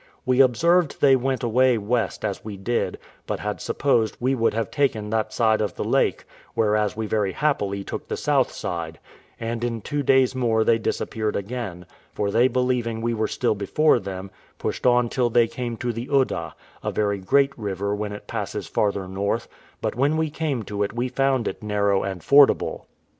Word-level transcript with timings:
We 0.25 0.41
observed 0.41 0.99
they 0.99 1.15
went 1.15 1.43
away 1.43 1.77
west, 1.77 2.25
as 2.25 2.43
we 2.43 2.57
did, 2.57 2.97
but 3.27 3.39
had 3.39 3.61
supposed 3.61 4.17
we 4.19 4.33
would 4.33 4.55
have 4.55 4.71
taken 4.71 5.11
that 5.11 5.31
side 5.31 5.61
of 5.61 5.75
the 5.75 5.83
lake, 5.83 6.25
whereas 6.55 6.97
we 6.97 7.05
very 7.05 7.33
happily 7.33 7.83
took 7.83 8.07
the 8.07 8.17
south 8.17 8.51
side; 8.51 8.97
and 9.39 9.63
in 9.63 9.79
two 9.79 10.01
days 10.01 10.33
more 10.33 10.63
they 10.63 10.79
disappeared 10.79 11.35
again: 11.35 11.85
for 12.15 12.31
they, 12.31 12.47
believing 12.47 12.99
we 13.01 13.13
were 13.13 13.27
still 13.27 13.53
before 13.53 13.99
them, 13.99 14.31
pushed 14.57 14.87
on 14.87 15.07
till 15.07 15.29
they 15.29 15.47
came 15.47 15.77
to 15.77 15.93
the 15.93 16.07
Udda, 16.09 16.55
a 16.83 16.91
very 16.91 17.19
great 17.19 17.55
river 17.55 17.93
when 17.93 18.11
it 18.11 18.25
passes 18.25 18.65
farther 18.65 19.07
north, 19.07 19.47
but 19.81 19.93
when 19.93 20.17
we 20.17 20.31
came 20.31 20.63
to 20.63 20.81
it 20.81 20.93
we 20.93 21.09
found 21.09 21.47
it 21.47 21.61
narrow 21.61 22.01
and 22.01 22.23
fordable. 22.23 22.87